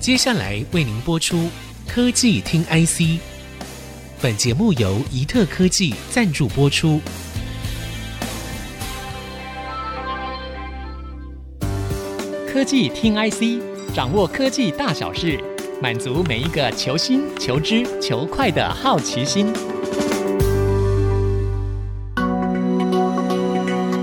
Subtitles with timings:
[0.00, 1.36] 接下来为您播出
[1.86, 3.00] 《科技听 IC》，
[4.18, 6.98] 本节目由宜特科技赞助播出。
[12.50, 13.62] 科技听 IC，
[13.94, 15.38] 掌握科技大小事，
[15.82, 19.52] 满足每一个求新、求知、求快的好奇心。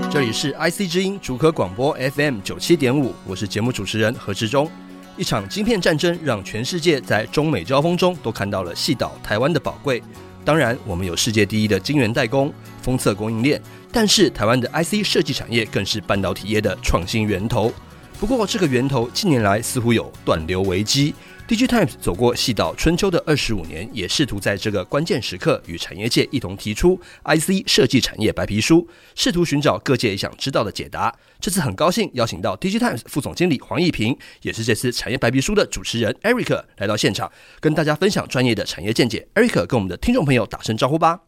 [0.08, 4.70] 这里是 IC 之音竹科广播 FM 九七点五，我是节目主持人何志忠。
[5.18, 10.00] 一场晶片战争让全世界在中美交锋中都看到了细岛台湾的宝贵。
[10.44, 13.60] 当然，我们有世界第一的晶圆代工、封测供应链，
[13.90, 17.72] 但是台湾的 IC 设计产业更是半导体业的创新源头。
[18.20, 21.12] 不过，这个源头近年来似乎有断流危机。
[21.48, 31.10] DigiTimes 走过细到春秋的二十五年，也试图在这个关键时刻与产业界一同提出 IC 设计产业白皮书，试图寻找各界想知道的解答。
[31.40, 39.26] 这次很高兴邀请到 DigiTimes 副总经理黄义平，也是这次产业白皮书的主持人 Eric 来到现场，跟大家分享专业的产业见解。
[39.34, 41.20] Eric 跟我们的听众朋友打声招呼吧。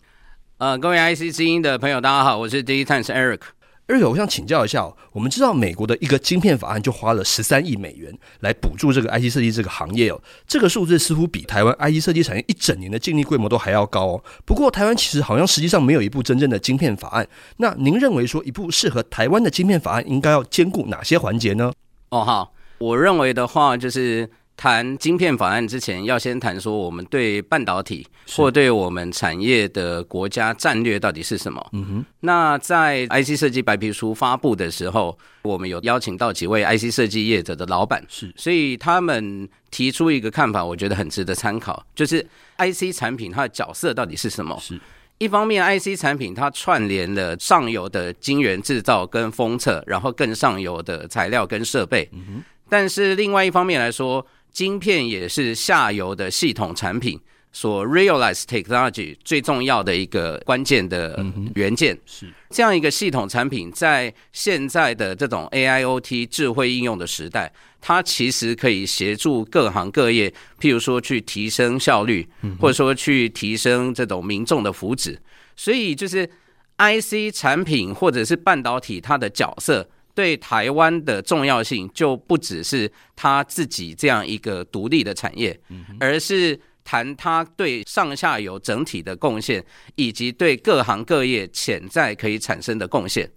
[0.58, 3.40] 呃，各位 IC 之音的朋友，大家好，我是 DigiTimes Eric。
[3.90, 14.24] 而且我想请教一下，我们知道美国的一个晶片法案就花了十三亿美元来补助这个 IC 设计这个行业哦，这个数字似乎比台湾 IC 设计产业一整年的净利规模都还要高哦。
[14.44, 17.26] 不过台湾其实好像实际上没有一部真正的晶片法案。
[17.56, 21.72] 那您认为说一部适合台湾的晶片法案应该要兼顾哪些环节呢？
[22.10, 24.30] 哦，好，我认为的话就是。
[24.60, 31.66] 谈晶片法案之前，要先谈说我们对半导体或对我们产业的国家战略到底是什么。
[31.72, 32.04] 嗯哼。
[32.20, 42.20] 那在 IC 设计白皮书发布的时候，我们有邀请到几位 IC 设计业者的老板，是，所以他们提出一个看法，我觉得很值得参考，就是
[42.58, 44.54] IC 产品它的角色到底是什么？
[44.60, 44.78] 是
[45.16, 52.06] 一方面，IC 产品它串联了上游的晶圆制造跟封测，然后更上游的材料跟设备。
[52.12, 52.44] 嗯哼。
[52.68, 57.18] 但是另外一方面来说，晶片也是下游的系统产品
[57.52, 61.98] 所 realize technology 最重要的一个关键的元件。
[62.06, 72.28] 是这样一个系统产品，在现在的这种 AIoT 智慧应用的时代，它其实可以协助各行各业，譬如说去提升效率，
[72.60, 75.16] 或者说去提升这种民众的福祉。
[75.56, 76.28] 所以，就是
[76.78, 79.88] IC 产品或者是半导体它的角色。
[80.14, 85.58] 对台湾的重要性就不只是他自己这样一个独立的产业，
[85.98, 93.30] 而是谈他对上下游整体的贡献，以及对各行各业潜在可以产生的贡献。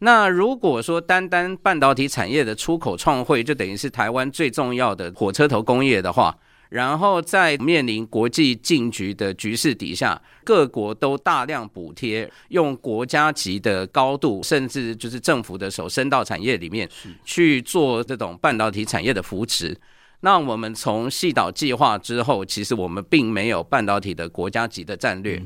[0.00, 6.36] 那如果说单单半导体产业的出口创汇，就等于是台湾最重要的火车头工业的话。
[6.70, 16.88] 然后在面临国际竞局的局势底下，各国都大量补贴，用国家级的高度，甚至就是政府的手伸到产业里面
[17.24, 19.78] 去做这种半导体产业的扶持。
[20.20, 25.40] 那我们从细岛计划之后，其实我们并没有半导体的国家级的战略。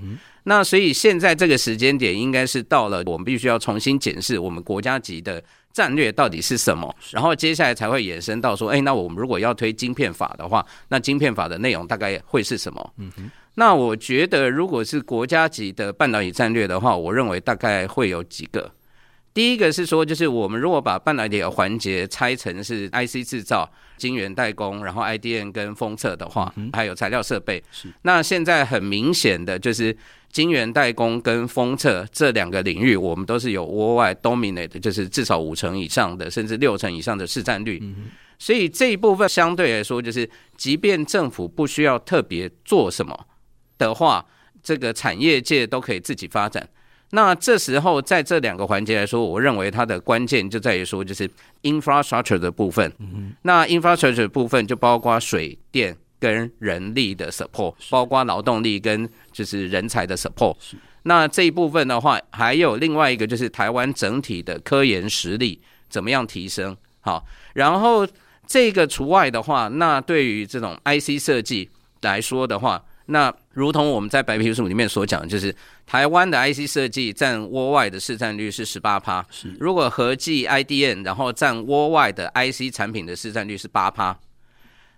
[0.44, 5.42] 那所以现在这个时间点，应该是到了我们必须要重新检视我们国家级的。
[5.72, 6.94] 战略到底是什么？
[7.10, 12.92] 然后接下来才会延伸到说，哎，那我们如果要推晶片法的话，那晶片法的内容大概会是什么？
[12.98, 13.30] 嗯哼。
[13.54, 18.70] 那我觉得，如果是国家级的半导体战略的话，我认为大概会有几个。
[19.34, 27.62] 第一个是说，就是我们如果把半导体的环节拆成是 IC 制造、晶圆代工，然后 IDM 跟封测的话，还有材料设备。
[27.70, 27.88] 是。
[28.02, 29.96] 那现在很明显的就是。
[30.32, 37.78] 晶圆代工跟封测这两个领域，我们都是有 worldwide dominate，就是至少五成以上的，甚至六成以上的市占率。
[38.38, 40.26] 所以这一部分相对来说，就是
[40.56, 43.26] 即便政府不需要特别做什么
[43.76, 44.24] 的话，
[44.62, 46.66] 这个产业界都可以自己发展。
[47.12, 51.30] 那这时候在这两个环节来说，我认为它的关键就在于说，就是
[51.62, 52.92] infrastructure 的部分。
[53.42, 55.96] 那 infrastructure 的部分就包括水电。
[56.22, 60.54] 跟人力的 support，包括劳动力跟就是人才的 support。
[61.02, 66.76] 那这一部分的话，还有另外一个就是台湾整体的科研实力怎么样提升？
[67.00, 68.06] 好，然后
[68.46, 71.68] 这个除外的话，那对于这种 IC 设计
[72.02, 75.54] 来说的话，那如同我们在白皮书里面所讲，就是
[75.86, 79.24] 台湾的 IC 设计占 worldwide 的市占率是十八趴，
[79.58, 84.18] 如果合计 IDN，然后占 worldwide 的 IC 产品的市占率是八趴。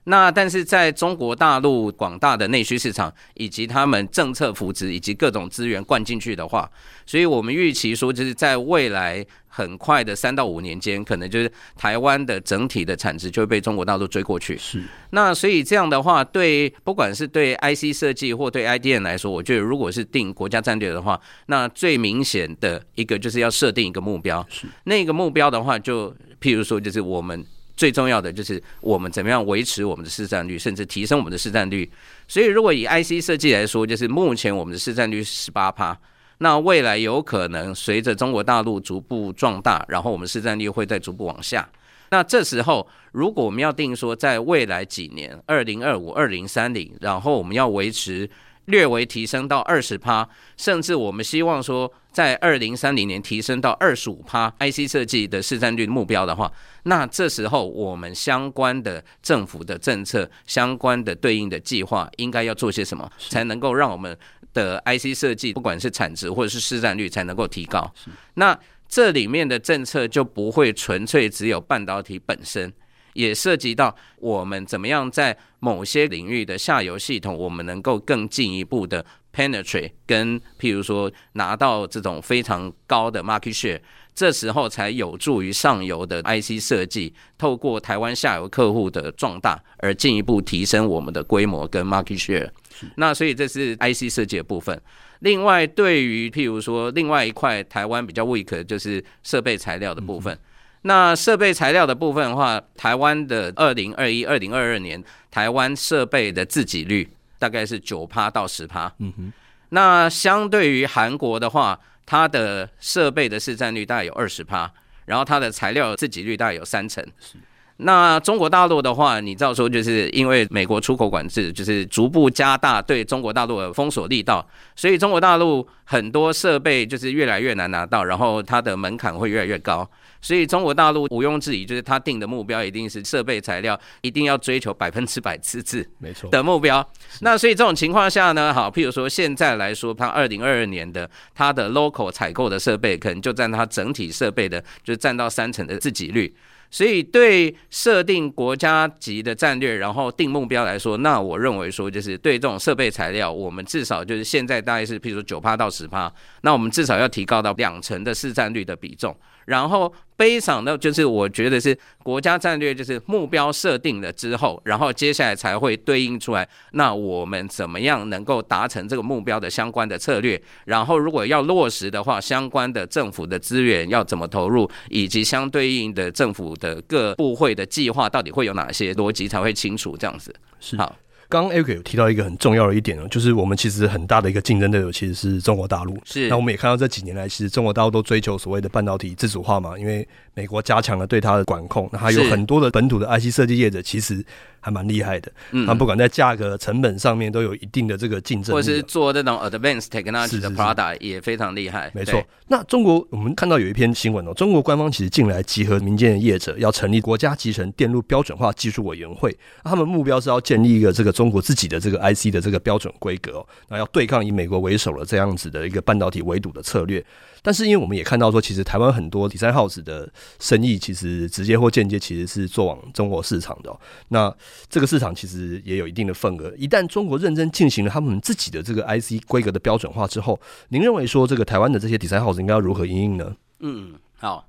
[0.05, 6.71] 那但是在中国大陆广大的内需市场，以及他们政策扶持以及各种资源灌进去的话，
[7.07, 14.59] 所以我们预期说，就是在未来很快的三到五年间，可能就是台湾的整体的产值就会被中国大陆追过去。
[14.59, 14.83] 是。
[15.11, 24.47] 那所以这样的话，对不管是对 IC 设计或对 IDM 来说，我觉得如果是定国家战略的话，那最明显的一个就是要设定一个目标。
[24.51, 24.67] 是。
[24.85, 26.11] 那个目标的话，就
[26.41, 27.43] 譬如说，就是我们。
[27.77, 31.91] 最重要的就是我们怎么样维持我们的市占率，甚至提升我们的市占率。
[32.29, 35.99] 所以，如果以 IC 设计来说，就是目前我们的市占率是十八趴，
[36.39, 41.69] 那未来有可能随着中国大陆逐步壮大，然后我们市占率会再逐步往下。
[42.11, 48.29] 那这时候，如果我们要定说，在未来几年，二零二五、二零三零，然后我们要维持。
[48.67, 56.51] 略微提升到二十趴，甚至我们希望说，在二零三零年提升到二十五趴，IC 设计的市占率目标的话，
[56.85, 64.17] 那这时候我们相关的政府的政策、相关的对应的计划，应该要做些什么，才能够让我们
[64.53, 67.93] 的 IC 设计，不管是产值或者是市占率，才能够提高？
[68.35, 68.59] 那
[68.89, 72.73] 这里面的政策就不会纯粹只有半导体本身。
[73.15, 83.81] 也涉及到我们怎么样在某些领域的下游系统，我们能够更进一步的 penetrate，跟譬如说拿到这种非常高的 market share，
[84.15, 92.51] 这时候才有助于上游的 IC 设计，透过台湾下游客户的壮大而进一步提升我们的规模跟 market share。
[92.97, 94.81] 那所以这是 IC 设计的部分。
[95.21, 100.39] 另外，对于譬如说另外一块台湾比较 weak 的就是设备材料的部分。
[100.87, 107.09] 那设备材料的部分的话，台湾的二零二一、二零二二年台湾设备的自给率
[107.39, 108.93] 大概是九趴到十趴。
[108.99, 109.33] 嗯哼。
[109.71, 114.71] 那相对于韩国的话，它的设备的市占率大概有二十趴，
[115.07, 117.03] 然后它的材料自给率大概有三成。
[117.19, 117.39] 是。
[117.79, 124.47] 那中国大陆的话，你知道说，就是因为美国出口管制，就是逐步加大对中国大陆的封锁力道，
[124.77, 129.89] 所以中国大陆很多设备就是越来越难拿到，然后它的门槛会越来越高。
[130.25, 136.83] 所以中国大陆毋庸置疑，就是他定的目标一定是设备材料一定要追求百分之百自制，没错的目标。
[137.21, 146.35] 那所以这种情况下呢，好，譬如说现在来说，它二零二二年的它的 local 采购的设备，可能就占它整体设备的，就占到三成的自给率。
[146.71, 159.17] 所以，对设定国家级的战略，然后定目标来说，那我认为说，就是对这种设备材料，我们至少就是现在大概是，譬如说九趴到十趴，那我们至少要提高到两成的市占率的比重，
[159.47, 159.93] 然后。
[160.17, 166.49] 悲伤的，就是我觉得是国家战略，就是目标设定了之后，然后接下来才会对应出来。
[166.71, 170.41] 那我们怎么样能够达成这个目标的相关的策略？
[170.67, 179.97] 然后如果要落实的话，相关的政府的资源要怎么投入，以及相对应的政府的各部会的计划到底会有哪些逻辑才会清楚？
[179.97, 180.95] 这样子是好。
[181.35, 185.99] 刚刚 Eric 有提到一个很重要的一点哦，就是我们其实很大的一个竞争对手其实是中国大陆。
[186.05, 194.25] 是，那我们也看到这几年来，其实中国大陆都追求所谓的半导体自主化嘛，因为美国加强了对它的管控，那还有很多的本土的 IC 设计业者其实。
[194.65, 201.91] 还蛮厉害的，嗯，他不管在价格、成本上面都有一定的这个竞争，或者是做这种 advanced technology 的 product 也非常厉害。
[201.95, 217.05] 没错，那中国我们看到有一篇新闻哦，中国官方其实近来集合民间的业者，要成立国家集成电路标准化技术委员会，他们目标是要建立一个这个中国自己的这个 IC 的这个标准规格哦，那要对抗以美国为首的这样子的一个半导体围堵的策略。
[217.43, 223.81] 但是，因为我们也看到说，其实台湾很多 Design House 的生意，其实直接或间接，其实是做往中国市场的喔。
[224.09, 224.35] 那
[224.69, 226.53] 这个市场其实也有一定的份额。
[226.57, 233.37] 一旦中国认真进行了他们自己的这个 IC 规格的标准化之后，您认为说这个台湾的这些 Design House 应该要如何应应呢？
[233.61, 234.47] 嗯，好，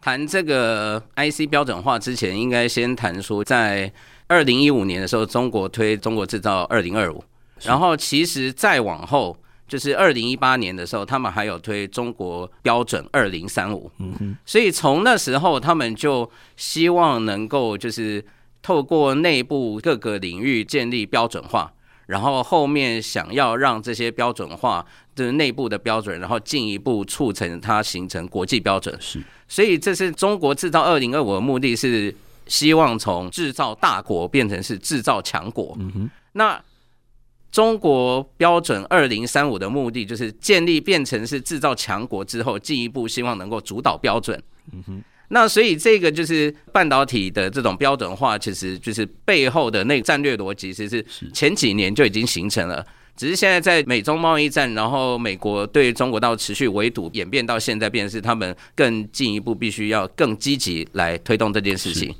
[0.00, 3.92] 谈这个 IC 标准化之前，应该先谈说，在
[4.26, 7.24] 二零一五年的时候，中国推中国制造二零二五，
[7.62, 9.36] 然后其实再往后。
[9.68, 18.24] 就是二零一八年的时候，他们还有推中国标准二零三五，嗯哼，所以从那时候，他们就希望能够就是
[18.62, 21.70] 透过内部各个领域建立标准化，
[22.06, 24.84] 然后后面想要让这些标准化
[25.14, 28.96] 的内部的标准，然后进一步促成它形成国际标准。
[28.98, 32.14] 是，所以这是中国制造二零二五的目的是
[32.46, 35.76] 希望从制造大国变成是制造强国。
[35.78, 36.58] 嗯哼，那。
[37.50, 44.40] 中国标准二零三五的目的就是建立变成是制造强国之后，进一步希望能够主导标准。
[44.72, 52.84] 嗯哼，那所以这个就是半导体的这种标准化，其实就是背后的那个战略逻辑，其实是前几年就已经形成了，
[53.16, 62.14] 只是现在在美中贸易战，然后美国对中国到持续围堵，演变到现在，变成是他们更进一步必须要更积极来推动这件事情。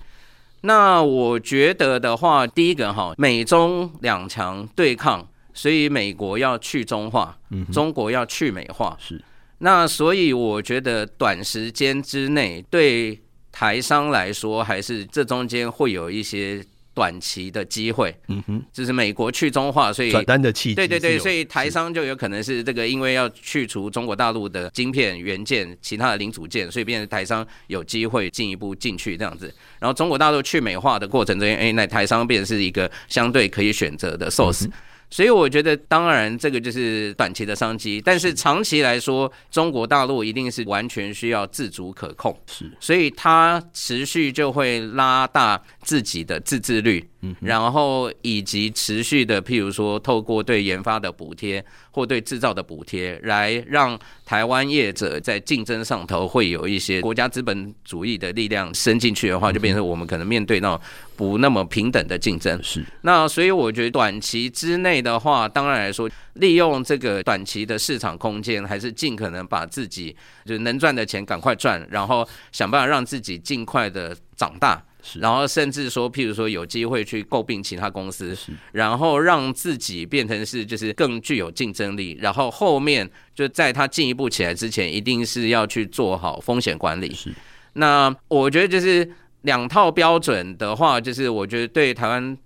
[0.63, 9.23] 那我觉得的话，第一个哈，美中两强对抗，所以美国要去中化，嗯，中国要去美化，是。
[9.59, 16.65] 那所以我觉得短时间之内对台商来说，还是这中间会有一些
[16.99, 29.55] 短期的机会，嗯哼，就是美国去中化，所以转单的契机，对对对，所以台商就有可能是这个，因为要去除中国大陆的晶片、元件、其他的零组件，所以变成台商有机会进一步进去这样子。
[29.79, 34.67] 然后中国大陆去美化的过程中，哎，那台商变成是一个相对可以选择的 source。
[34.67, 34.73] 嗯
[35.11, 60.81] 所以我觉得，当然这个就是短期的商机，但是长期来说，中国大陆一定是完全需要自主可控，是，所以它持续就会拉大自己的自制率，嗯，然后以及持续的，譬如说透过对研发的补贴或对制造的补贴，来让台湾业者在竞争上头会有一些国家资本主义的力量伸进去的话，就变成我们可能面对那种
[61.17, 62.85] 不那么平等的竞争，是。
[63.03, 74.81] 那所以我觉得短期之内的话，当然来说，利用这个短期的市场空间，还是尽可能把自己就能赚的钱赶快赚，然后想办法让自己尽快的长大。
[75.15, 78.37] 然后甚至说，譬如说有机会去诟病其他公司，
[78.73, 82.17] 然后让自己变成是就是更具有竞争力。
[82.21, 87.15] 然后后面就在他进一步起来之前，一定是要去做好风险管理。
[87.15, 87.33] 是，
[87.75, 89.09] 那我觉得就是
[89.43, 92.37] 两套标准的话，就是我觉得对台湾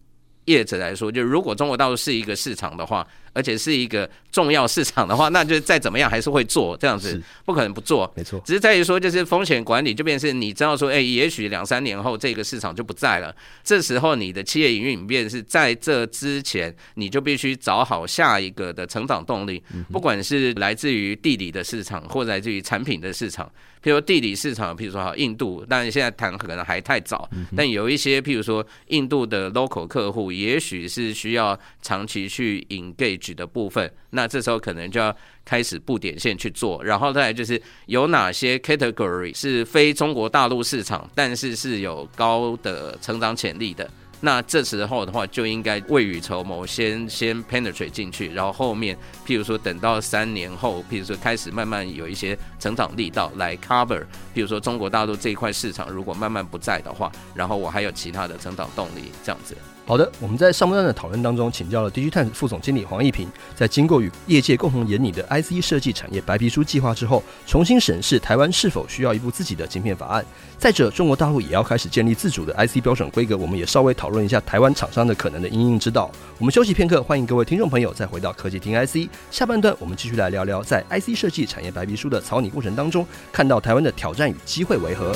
[0.45, 3.07] 业者来说，就如果中国大陆是一个市场的话。
[3.33, 8.11] 而且是一个重要市场的话，那就再怎么样还是会做这样子，不可能不做。
[8.17, 13.35] 没错，只是在于说，就是风险管理就变成是你知道说，哎，也许两三年后这个市场就不在了。
[13.63, 23.51] 这时候你的企业营运变是在这之前，你就必须找好下一个的成长动力，不管是来自于地理的市场，或来自于产品的市场。
[23.83, 27.29] 譬如地理市场，譬如说哈印度，但是现在谈可能还太早。
[27.57, 43.89] 但有一些譬如说印度的 local 客户，也许是需要长期去 engage 举的部分，那这时候可能就要开始布点线去做，然后再来就是有哪些 category 是非中国大陆市场，但是是有高的成长潜力的。
[44.25, 54.01] 那这时候的话，就应该未雨绸缪，先先 penetrate 进去，然后后面，譬如说等到三年后，譬如说开始慢慢有一些成长力道来 cover，
[54.33, 59.57] 譬如说中国大陆这一块市场如果慢慢不在的话，然后我还有其他的成长动力，这样子。
[59.85, 70.25] 好的，我们在上半段的讨论当中，请教了 DG Times 副总经理黄义平，在经过与业界共同研拟的 IC 设计产业白皮书计划之后，重新审视台湾是否需要一部自己的晶片法案。
[70.57, 76.11] 再者，中国大陆也要开始建立自主的 IC 标准规格，我们也稍微讨论一下台湾厂商的可能的因应之道。
[76.39, 79.11] 我们休息片刻，欢迎各位听众朋友再回到科技听 IC。
[79.33, 85.13] 下半段我们继续来聊聊在 IC 设计产业白皮书的草拟过程当中，看到台湾的挑战与机会为何。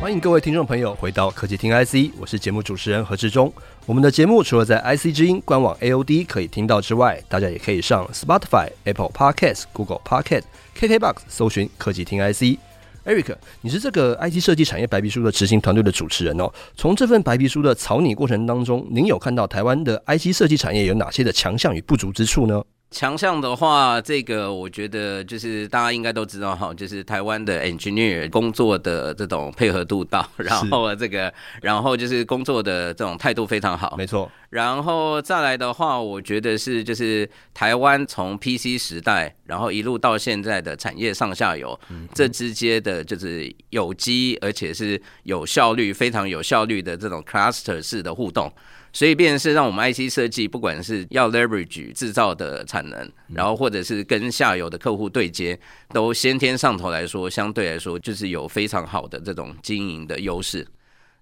[0.00, 3.50] 欢迎各位听众朋友回到科技听 IC，我是节目主持人何志忠。
[3.86, 10.42] 我们的节目除了在 IC 之音官网 AOD 可以听到之外，大家也可以上 Spotify、Apple Podcast、Google Podcast、
[10.78, 12.58] KKBox 搜寻科技听 IC。
[13.06, 16.50] Eric，你是这个 IC 设计产业白皮书的执行团队的主持人哦。
[16.76, 22.62] 从这份白皮书的草拟过程当中，您有看到台湾的 IC 设计产业有哪些的强项与不足之处呢？
[22.94, 34.30] 强项的话，这个我觉得就是大家应该都知道哈，就是台湾的 engineer 工作的这种配合度到，然后这个，然后就是工作的这种态度非常好，没错。
[34.50, 41.76] 然后再来的话，我觉得是就是台湾从 PC 时代，然后一路到现在的产业上下游，
[42.14, 48.52] 这之间的就是有机而且是有效率、非常有效率的这种 cluster 式的互动。
[48.96, 55.58] 所以，变成是让我们 IC 设计，不管是要 leverage 制造的产能，然后或者是跟下游的客户对接，
[55.92, 60.64] 都先天上头来说，相对来说就是有非常好的这种经营的优势。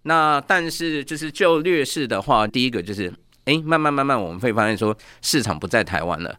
[0.03, 3.11] 那但是就是就劣势的话，第一个就是，
[3.47, 6.39] 哎，慢慢慢慢我们会发现说，市场不在台湾了。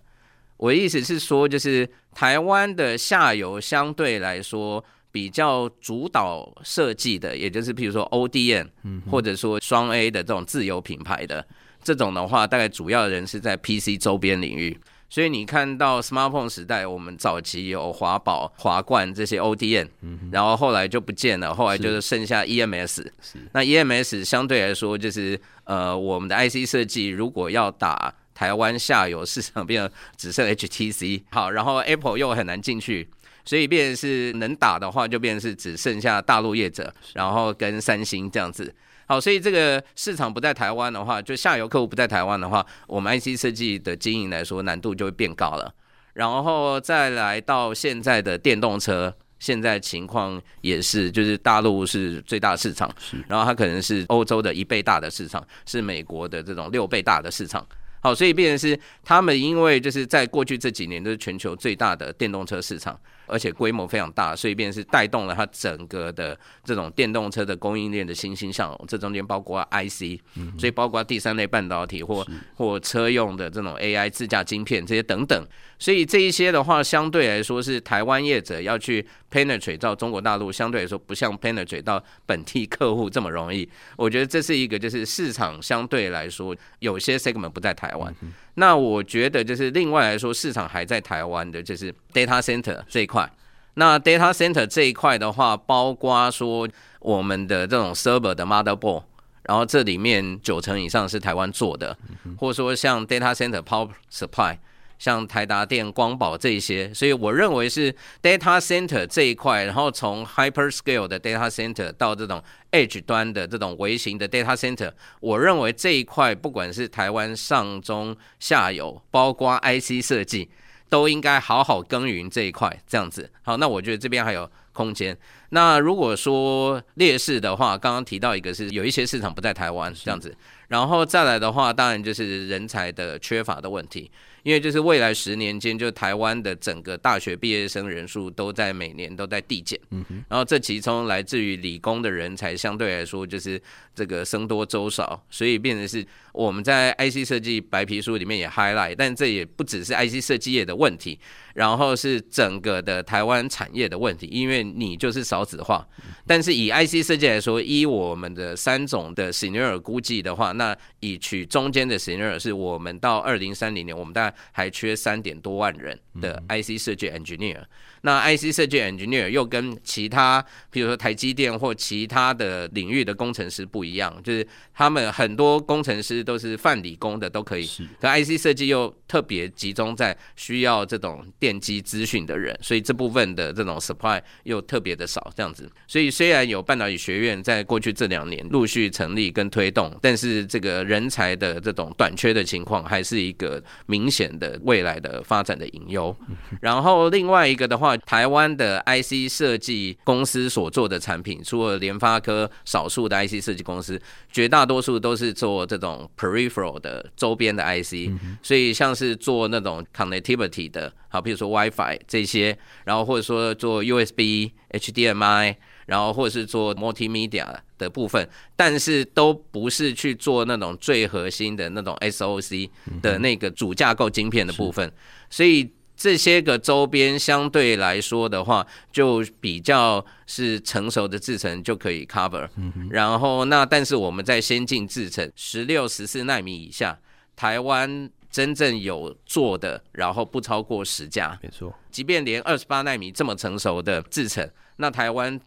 [0.57, 4.85] 我的意思是说，就是台湾的下游相对来说。
[5.13, 8.67] 比较主导设计的，也就是譬如说 ODM，
[9.11, 11.45] 或者说双 A 的这种自有品牌的
[11.83, 14.75] 这种的话，大概主要的人是在 PC 周边领域。
[15.09, 19.87] 所以你看到 Smartphone 时代，我们早期有华宝、华冠这些 ODM，
[20.31, 23.05] 然后后来就不见了，后来就是剩下 EMS。
[23.51, 31.21] 那 EMS 相对来说就是呃，我们的 IC 设计如果要打台湾下游市场，变成只剩 HTC。
[31.29, 33.07] 好，然后 Apple 又很难进去。
[33.45, 38.73] 所以，变成是能打的话，就变成是只剩下大陆业者，然后跟三星这样子。
[39.05, 45.73] 好，所以这个市场不在台湾的话，就下游客户不在台湾的话，我们 IC 设计的经营来说，难度就会变高了。
[46.13, 52.89] 然后再来到现在的电动车，现在情况也是，就是大陆是最大市场，
[53.27, 57.67] 然后它可能是欧洲的一倍大的市场，是美国的这种六倍大的市场。
[57.99, 62.97] 好，所以变成是他们因为就是在过去这几年都是全球最大的电动车市场。
[63.25, 68.85] 而且规模非常大，所以便是带动了它整个的这种电动车的供应链的欣欣向荣。
[68.87, 70.19] 这中间包括 IC，
[70.57, 72.25] 所以包括第三类半导体或
[72.55, 75.47] 或车用的这种 AI 自驾晶片这些等等。
[75.79, 83.67] 所以这一些的话，相对来说是台湾业者要去 penetrate 到中国大陆，相对来说不像 penetrate 到本地客户这么容易。
[83.97, 88.15] 我觉得这是一个就是市场相对来说有些 segment 不在台湾。
[88.55, 93.31] 那我觉得就是另外来说，市场还在台湾的，就是 data center 这一块。
[93.75, 96.67] 那 data center 这一块的话，包括说
[96.99, 99.03] 我们的这种 server 的 motherboard，
[99.43, 101.97] 然后这里面九成以上是台湾做的，
[102.37, 104.57] 或者说像 data center power supply。
[105.03, 112.41] 像台达电、光宝这一些，所以我认为是 data center 这一块，然后从 hyperscale 的 data center 到这种
[112.71, 120.49] edge 端的这种微型的 data center，我认为这一块不管是台湾上中下游，包括 IC 设计，
[120.87, 123.29] 都应该好好耕耘这一块，这样子。
[123.41, 125.17] 好，那我觉得这边还有空间。
[125.49, 130.33] 那如果说劣势的话，刚刚提到一个是有一些市场不在台湾这样子，
[130.69, 134.09] 然后再来的话，当然就是人才的缺乏的问题。
[134.43, 143.61] 因为就是未来十年间，就台湾的整个大学毕业生人数都在每年都在递减，嗯哼，然后这其中来自于理工的人才相对来说就是
[143.95, 151.19] 这个僧多粥少，所以变成是我们在 IC 设计白皮书里面也 highlight，但这也不只是 IC 设计业的问题，
[151.53, 155.87] 然后是整个的台湾产业的问题，因为你就是少子化，
[156.25, 167.61] 但是以 IC 设计来说，依我们的三种的 scenario 估计的话，那以取中间的 scenario 是我们到二零三零年，我们大概还缺三点多万人的 IC 设计 engineer。
[168.05, 177.65] 那 IC 设计 engineer 又跟其他，比如说台积电或其他的领域的工程师不一样，就是他们很多工程师都是泛理工的都可以，
[178.01, 185.71] 可 IC 设计又特别集中在需要这种电机资讯的人，所以这部分的这种 supply 又特别的少，这样子。
[185.87, 196.13] 所以虽然有半导体学院在过去这两年陆续成立跟推动，但是这个人才的这种短缺的情况还是一个明显的未来的发展的隐忧。
[196.59, 197.92] 然后另外一个的话。
[197.97, 204.01] 台湾的 IC 设计公司所做的产品，除了联发科少数的 IC 设计公司，
[204.31, 222.69] 绝大多数都是做这种 peripheral 的周边的 IC，所以像是做那种 connectivity 的，好，比如说 WiFi 这些，然后或者说做 USB、HDMI，然后或者是做 multimedia 的部分，但是都不是去做那种最核心的那种 SOC
[223.01, 224.91] 的那个主架构晶片的部分，
[225.29, 225.71] 所以。
[225.95, 232.47] 这些个周边相对来说的话，就比较是成熟的制程就可以 cover。
[232.89, 236.99] 然后那但是我们在先进制程十六、十四纳米以下，
[237.35, 241.37] 台湾真正有做的，然后不超过十家。
[241.41, 245.39] 没错，即便连二十八纳米这么成熟的制程，那台湾。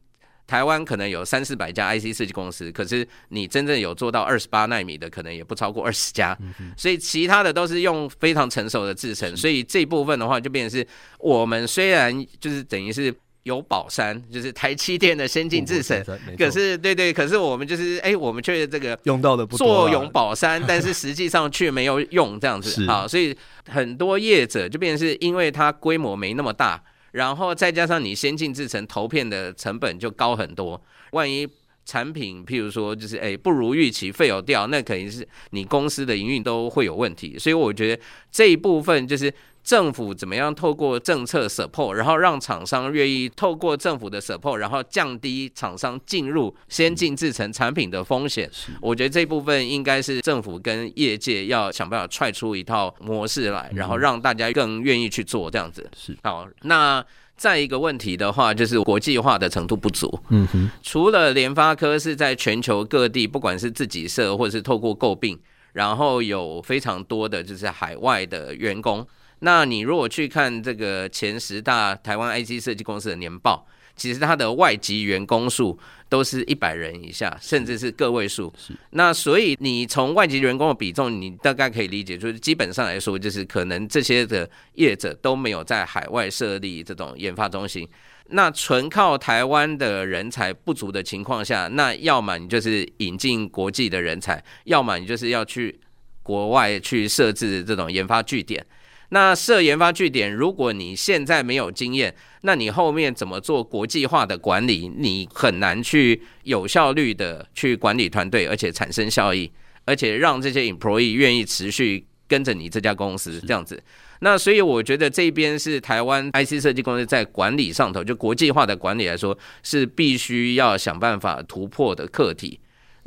[0.46, 6.38] 台湾可能有三四百家 IC 设计公司，可是你真正有做到二十八纳米的，可能也不超过二十家，
[6.76, 10.86] 所以其他的都是用非常成熟的制程，所以这部分的话就变成是
[11.18, 16.00] 我们虽然就是等于是有宝山，就是台积电的先进制程，
[16.38, 23.36] 可是对对，可是我们就是哎，我们却这个用到的不坐拥宝山，但是实际上却没有用这样子， 好，所以
[23.68, 26.80] 很多业者就变成是因为它规模没那么大。
[27.16, 30.80] 然后再加上你先进制成投片的成本就高很多，
[31.12, 31.48] 万一
[31.84, 37.38] 产品譬如说就是诶不如预期废掉，那肯定是你公司的营运都会有问题。
[37.38, 39.32] 所以我觉得这一部分就是。
[39.66, 48.48] 政府怎么样透过政策 support，然后让厂商愿意透过政府的 support，然后降低厂商进入先进制成产品的风险。
[48.80, 55.90] 我觉得这部分应该是政府跟业界要想办法踹出一套模式来，然后让大家更愿意去做这样子。
[55.96, 57.04] 是好，那
[57.36, 60.16] 再一个问题的话，就是国际化的程度不足。
[60.28, 65.36] 嗯哼，除了联发科是在全球各地，不管是自己设或者是透过诟病，
[65.72, 69.04] 然后有非常多的就是海外的员工。
[69.40, 78.52] 那你如果去看这个前十大台湾 IC 设计公司的年报，其实它的外籍员工数都是一百人以下，甚至是个位数。
[78.58, 78.74] 是。
[78.90, 87.88] 那所以你从外籍员工的比重，你大概可以理解，就是基本上来说，就是可能这些的业者都没有在海外设立这种研发中心。
[88.30, 95.78] 那纯靠台湾的人才不足的情况下，那要么你就是引进国际的人才，要么你就是要去
[96.22, 98.66] 国外去设置这种研发据点。
[99.10, 104.90] 那设研发据点，如果你现在没有经验，那你后面怎么做国际化的管理？
[104.96, 109.50] 你很难去有效率的去管理团队，而且产生效益，
[109.84, 113.80] 而且让这些 employee 愿意持续跟着你这家公司这样子。
[114.20, 122.58] 那所以我觉得这边是台湾 IC 设计公司在管理上头，就国际化的管理来说，是必须要想办法突破的课题。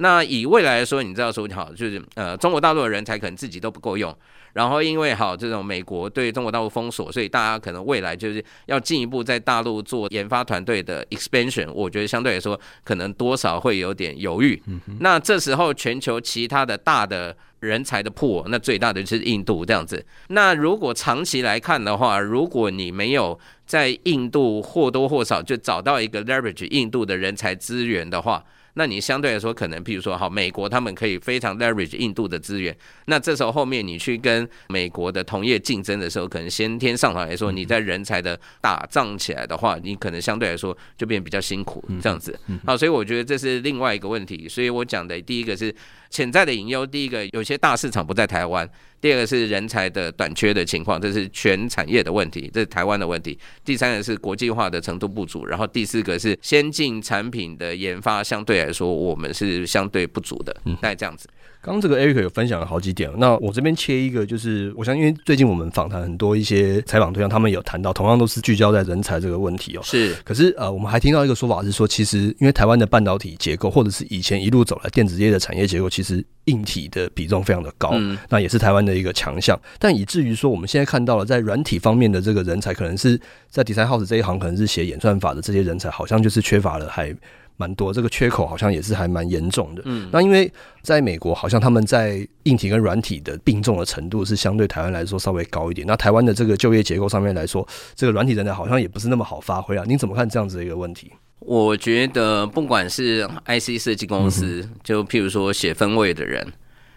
[0.01, 4.15] 那以未来来说，你知道说好，就是呃，中国大陆的人才可能自己都不够用。
[4.53, 11.71] 然后因为好这种美国对中国大陆封锁，所以大家可能未来就是要进一步在大陆做研发团队的 expansion。
[11.71, 14.59] 我觉得相对来说，可能多少会有点犹豫。
[15.01, 20.03] 那这时候全球其他的大的人才的破那最大的就是印度这样子。
[20.29, 28.43] 那如果长期来看的话，如果你没有在印度或多或少就找到一个 leverage 印度的人才资源的话，
[28.75, 32.75] 那你相对来说，可能譬如说，好，美国他们可以非常 leverage 印度的资源。
[33.05, 42.37] 那这时候后面你去跟美国的同业竞争的时候，可能先天上头来说，你在人才的打仗起来的话，你可能相对来说就变比较辛苦这样子。
[42.65, 44.47] 好，所以我觉得这是另外一个问题。
[44.47, 45.73] 所以我讲的第一个是
[46.09, 48.69] 潜在的隐忧，第一个有些大市场不在台湾。
[49.01, 53.37] 第二个是人才的短缺的情况，这是全产业的问题，这是台湾的问题。
[53.63, 61.29] 第三个是国际化的程度不足，然后第四个是先进产品的研发相对来说我们是相对不足的，大概这样子。
[61.29, 69.81] 刚刚这个 Eric 有分享了好几点，那我这边切一个，就是我想因为最近我们访谈很多一些采访对象，他们有谈到同样都是聚焦在人才这个问题哦。
[69.83, 79.59] 是，可是呃，我们还听到一个说法是说，其实因为台湾的半导体结构，或者是以前一路走来电子业的产业结构，其实硬体的比重非常的高，嗯、那也是台湾的一个强项。
[79.77, 83.19] 但以至于说，我们现在看到了在软体方面的这个人才，可能是
[83.49, 87.13] 在 Design House 这一行，可能是写演算法的这些人才，好像就是缺乏了还。
[87.59, 89.81] 蛮多，这个缺口好像也是还蛮严重的。
[89.83, 90.49] 嗯，那因为
[90.81, 95.85] 在美国，好像他们在硬体跟软体的并重的程度是相对台湾来说稍微高一点。
[95.85, 99.83] 那台湾的这个就业结构上面来说，这个软体人才好像也不是那么好发挥啊。
[99.85, 101.11] 您怎么看这样子的一个问题？
[101.39, 106.47] 我觉得不管是 IC 设计公司，嗯、就譬如说写分位的人，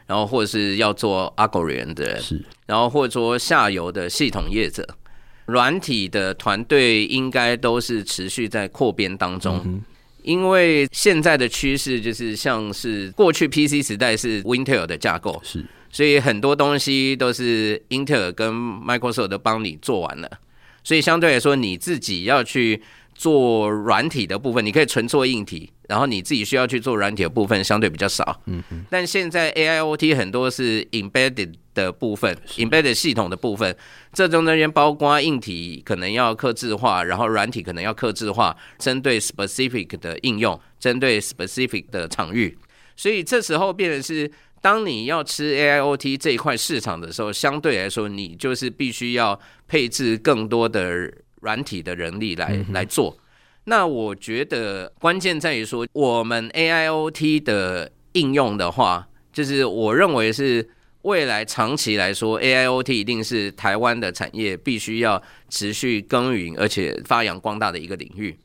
[0.06, 4.86] 然后或者是要做 algorithm 的人，是，然后或者说下游的系统业者，
[5.46, 9.60] 软体的团队应该都是持续在扩编当中。
[9.64, 9.82] 嗯
[10.22, 20.30] 因为现在的趋势就是像是过去 PC 时代是 Intel 的架构，是，所以很多东西都是 Intel 跟 Microsoft 都帮你做完了，
[20.82, 22.82] 所以相对来说你自己要去
[23.14, 25.70] 做软体的部分，你可以纯做硬体。
[25.88, 33.76] 然后你自己需要去做软体的部分相对比较少，嗯嗯，但现在 AIoT 很多是 embedded 的部分，embedded 系统的部分，
[34.12, 42.56] 这中间包括硬体可能要克制化，然后软体可能要克制化，针对 specific 的应用，针对 specific 的场域，
[42.96, 44.30] 所以这时候变成是，
[44.60, 53.16] 当你要吃 AIoT 这一块市场的时候，相对来说你就是必须要配置更多的软体的人力来来做。
[53.64, 60.68] 那我觉得关键在于说，我们 AIoT 的应用的话，就是我认为是
[61.02, 68.38] 未来长期来说，AIoT 一定是台湾的产业必须要持续耕耘而且发扬光大的一个领域。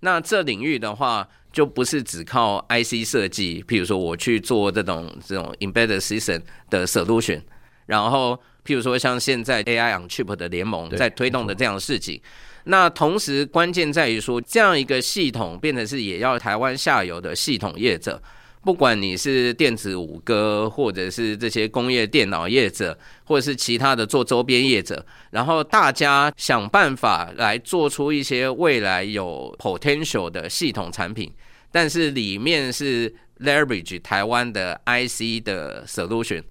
[0.00, 7.40] 那这领域的话，就不是只靠 IC 设计，譬如说我去做这种这种 embedded system 的 solution，
[7.86, 12.20] 然后譬如说像现在 AI on chip 的联盟在推动的这样的事情。
[12.66, 18.22] 那同时，关键在于说，这样一个系统变成是也要台湾下游的系统业者，
[18.64, 31.30] 不管你是电子五哥，或者是这些工业电脑业者，或者是其他的做周边业者，然后大家想办法来做出一些未来有 potential 的系统产品，
[31.70, 36.42] 但是里面是 leverage 台湾的 IC 的 solution。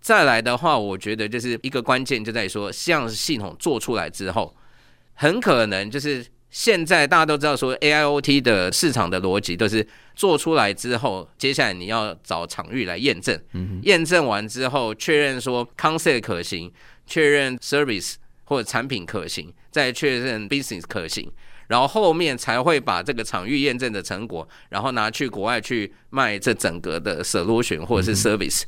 [0.00, 4.54] 再来的话，我觉得就是一个关键就在于说，像系统做出来之后。
[5.16, 13.36] 很可能就是现在大家都知道说 AIoT 的市场的逻辑都是做出来之后，接下来你要找场域来验证，
[13.82, 16.70] 验证完之后确认说 concept 可行，
[17.08, 18.14] 确认 service
[18.44, 21.28] 或者产品可行，再确认 business 可行，
[21.66, 28.62] 然后后面才会把这个场域验证的成果，然后拿去国外去卖这整个的 solution 或者是 service。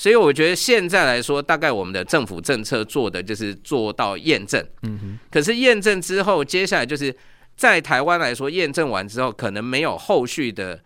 [0.00, 4.58] 所以我觉得现在来说，大概我们的政府政策做的就是做到验证。
[4.80, 5.18] 嗯哼。
[5.30, 7.14] 可是验证之后，接下来就是
[7.54, 10.80] 在台湾来说，验证完之后，可能没有后续的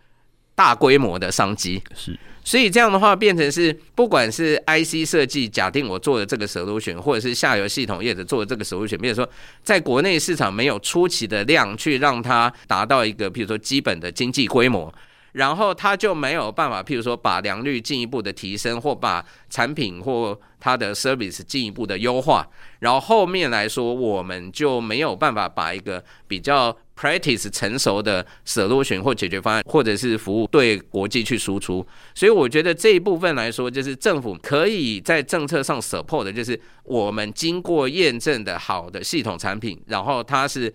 [0.53, 1.81] 大规模的商机。
[1.95, 2.19] 是。
[2.43, 9.25] 所以这样的话，变成是不管是 IC 设计，假定我做的这个 solution，或者是下游系统业者做的这个 solution，比如说
[9.63, 14.93] 在国内市场没有初期的量去让它达到一个，比如说基本的经济规模。
[15.35, 22.47] 然后他就没有办法，譬如说把良率进一步的提升，或把产品或它的 service 进一步的优化。
[22.79, 31.85] 然后后面来说，我们就没有办法把一个比较 practice 成熟的 solution 或解决方案，或者是服务对国际去输出。
[32.13, 40.73] 所以我觉得这一部分来说，就是政府可以在政策上 support 的，就是我们经过验证的好的系统产品，然后它是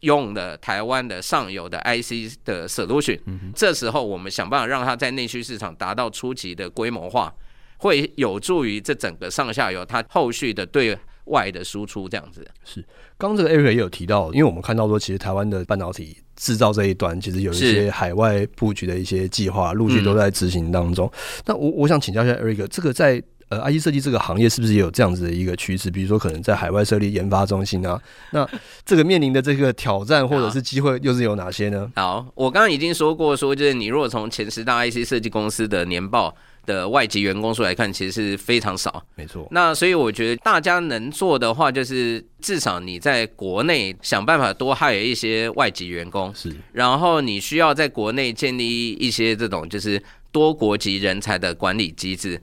[0.00, 3.18] 用的台湾的上游的 IC 的 solution。
[3.54, 7.34] 这时候我们想办法让它在内需市场达到初级的规模化，
[7.78, 12.46] 会有助于这整个上下游它后续的对外的输出这样子。
[12.64, 12.84] 是。
[13.16, 21.10] 刚这个 Eric 也有提到，因为我们看到说，其实台湾的半导体制造这一端，其实有一些海外布局的一些计划，陆续都在执行当中。
[21.44, 25.90] 那、嗯、我我想请教一下 Eric，这个在呃 IC 设计这个行业是不是也有这样子的一个趋势？
[25.90, 28.00] 比如说，可能在海外设立研发中心啊，
[28.32, 28.48] 那
[28.84, 31.90] 这个面临的这个挑战或者是机会又是有哪些呢？
[31.96, 36.34] 好，我刚刚已经说过，说就是你如果从前十大 IC 设计公司的年报。
[36.66, 39.02] 的外籍员工数来看，其实是非常少。
[39.14, 39.48] 没错。
[39.50, 46.30] 那所以我觉得大家能做的话，就是至少你在国内想办法多 hire 一些外籍员工。
[46.34, 46.54] 是。
[46.72, 52.38] 然后你需要在国内建立一些这种就是多国籍人才的管理机制，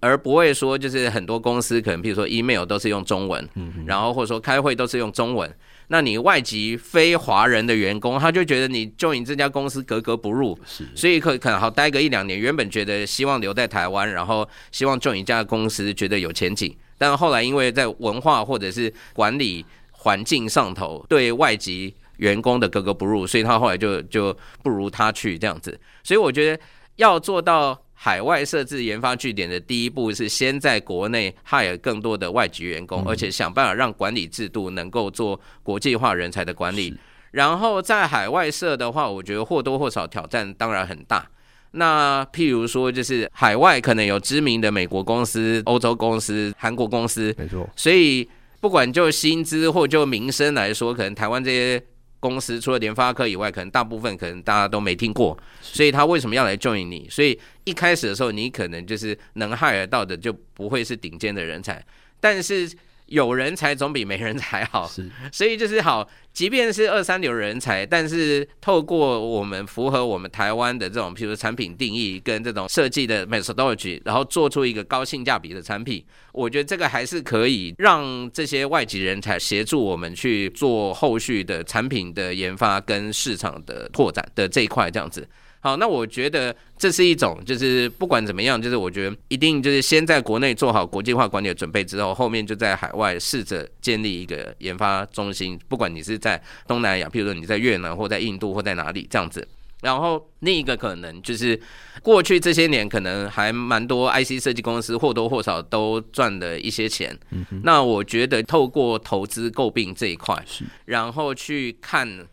[0.00, 5.52] 而不会说就是很多公司可能譬如说 email 都是用中文，嗯，然后或者说开会都是用中文。
[5.88, 26.62] 那你外籍非华人的员工，他就觉得你 join 这家公司格格不入，是，所以可可能好待个一两年，原本觉得希望留在台湾，然后希望 join 一家公司，觉得有前景，但后来因为在文化或者是管理环境上头对外籍员工的格格不入，所以他后来就就不如他去这样子，所以我觉得
[26.96, 27.82] 要做到。
[28.00, 36.96] 海外设置研发据点的第一步是先在国内 hire 更多的外籍员工，而且想办法让管理制度能够做国际化人才的管理。
[37.32, 41.28] 然后在海外设的话，我觉得或多或少挑战当然很大。
[41.72, 47.68] 那譬如说，就是海外可能有知名的美国公司、欧洲公司、韩国公司，没错。
[47.74, 48.30] 所以
[48.60, 51.82] 不管就薪资或就名声来说，可能台湾这些。
[52.20, 57.08] 公司除了联发科以外，可能大部分可能大家都没听过，所以他为什么要来 join 你？
[57.08, 61.84] 所以一开始的时候，你可能就是能 hire 到的就不会是顶尖的人才，
[62.20, 62.70] 但是。
[63.08, 85.28] 有人才总比没人才好，是，所以就是好，即便是二三流人才，但是透过我们符合我们台湾的这种，譬如产品定义跟这种设计的 methodology，然后做出一个高性价比的产品，我觉得这个还是可以让这些外籍人才协助我们去做后续的产品的研发跟市场的拓展的这一块，这样子。
[85.60, 95.58] 好，那我觉得这是一种，就是不管怎么样，就是我觉得一定就是先在国内做好国际化管理的准备之后，后面就在海外试着建立一个研发中心。
[95.68, 99.46] 不管你是在东南亚，譬如说你在越南或在印度或在哪里这样子。
[99.82, 101.60] 然后另一个可能就是
[102.02, 107.18] 过去这些年可能还蛮多 IC 设计公司或多或少都赚了一些钱。
[107.64, 110.40] 那我觉得透过投资诟病这一块，
[110.84, 112.28] 然后去看。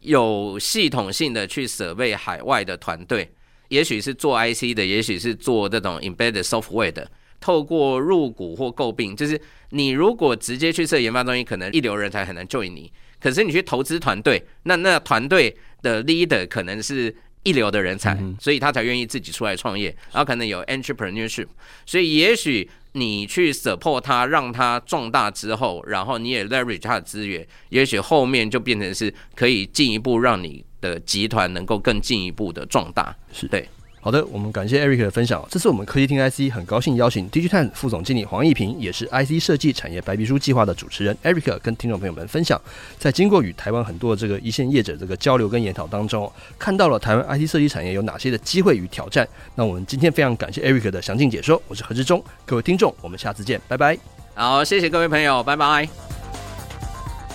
[0.00, 3.30] 有系统性的去 survey 海外的团队，
[3.68, 7.10] 也许是做 IC 的，也许是做这种 embedded software 的。
[7.40, 12.92] 透过入股或诟病，就是你如果直接去设研发中心，可能一流人才很难 join 你。
[13.20, 21.46] 可是你去投资团队，那那团队的 leader 可能是一流的人才，所以他才愿意自己出来创业，然后可能有 entrepreneurship，
[21.86, 22.68] 所以也许。
[22.98, 33.68] 你去 support 他，让它壮大之后，然后你也 leverage 它的资源，也许后面就变成是可以进一步让你的集团能够更进一步的壮大，是对。
[34.08, 35.46] 好的，我们感谢 Eric 的分享。
[35.50, 42.58] 这次我们科技听 IC 很高兴邀请 DigiTimes 副总经理黄义平，也是 IC 设计产业白皮书计划的主持人 Eric，跟听众朋友们分享，
[42.98, 49.28] 在经过与台湾很多的这个一线业者这个交流跟研讨当中，看到了台湾 IC 设计产业有哪些的机会与挑战。
[49.54, 51.60] 那我们今天非常感谢 Eric 的详尽解说。
[51.68, 53.98] 我是何志忠，各位听众，我们下次见，拜拜。
[54.32, 55.86] 好，谢谢各位朋友，拜拜。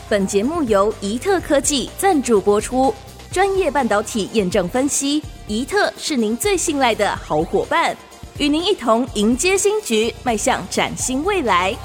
[0.10, 2.92] 本节目由宜特科技赞助播出。
[3.34, 7.98] 专业半导体验证分析，宜特是您最信赖的好伙伴，
[8.38, 11.76] 与您一同迎接新局，迈向崭新未来。